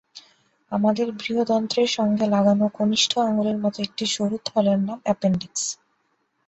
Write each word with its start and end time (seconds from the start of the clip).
আমাদের 0.71 1.07
বৃহদন্ত্রের 1.19 1.89
সঙ্গে 1.89 2.25
লাগানো 2.27 2.65
কনিষ্ঠ 2.77 3.11
আঙুলের 3.21 3.57
মতো 3.57 3.77
একটি 3.81 4.05
সরু 4.15 4.37
থলের 4.47 4.79
নাম 4.79 4.99
অ্যাপেনডিক্স। 5.03 5.63